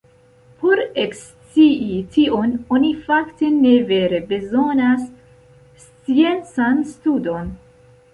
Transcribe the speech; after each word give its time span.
Por 0.61 0.79
ekscii 1.01 1.97
tion 2.15 2.55
oni 2.77 2.89
fakte 3.09 3.49
ne 3.65 3.73
vere 3.91 4.21
bezonas 4.31 5.05
sciencan 5.85 6.81
studon. 6.95 7.53